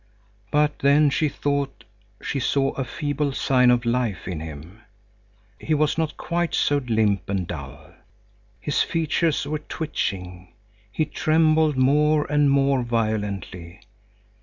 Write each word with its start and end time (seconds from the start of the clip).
But 0.49 0.79
then 0.79 1.11
she 1.11 1.29
thought 1.29 1.83
she 2.23 2.39
saw 2.39 2.71
a 2.71 2.83
feeble 2.83 3.33
sign 3.33 3.69
of 3.69 3.85
life 3.85 4.27
in 4.27 4.39
him. 4.39 4.81
He 5.59 5.75
was 5.75 5.95
not 5.95 6.17
quite 6.17 6.55
so 6.55 6.77
limp 6.77 7.29
and 7.29 7.45
dull. 7.45 7.91
His 8.59 8.81
features 8.81 9.45
were 9.45 9.59
twitching. 9.59 10.53
He 10.91 11.05
trembled 11.05 11.77
more 11.77 12.25
and 12.31 12.49
more 12.49 12.81
violently. 12.81 13.81